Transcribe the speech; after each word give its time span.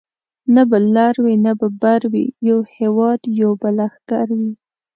نه 0.53 0.61
به 0.69 0.77
لر 0.95 1.15
وي 1.23 1.35
نه 1.45 1.51
به 1.59 1.67
بر 1.81 2.01
وي 2.11 2.25
یو 2.47 2.57
هیواد 2.75 3.21
یو 3.41 3.51
به 3.61 3.69
لښکر 3.77 4.27
وي 4.39 4.51